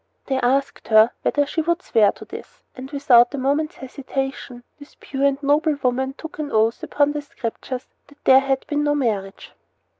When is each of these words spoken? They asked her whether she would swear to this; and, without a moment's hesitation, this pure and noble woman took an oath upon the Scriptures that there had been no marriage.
They 0.25 0.39
asked 0.39 0.87
her 0.87 1.11
whether 1.21 1.45
she 1.45 1.61
would 1.61 1.83
swear 1.83 2.11
to 2.13 2.25
this; 2.25 2.63
and, 2.75 2.89
without 2.89 3.35
a 3.35 3.37
moment's 3.37 3.75
hesitation, 3.75 4.63
this 4.79 4.97
pure 4.99 5.23
and 5.25 5.43
noble 5.43 5.75
woman 5.83 6.15
took 6.17 6.39
an 6.39 6.51
oath 6.51 6.81
upon 6.81 7.11
the 7.11 7.21
Scriptures 7.21 7.85
that 8.07 8.17
there 8.23 8.39
had 8.39 8.65
been 8.65 8.83
no 8.83 8.95
marriage. 8.95 9.51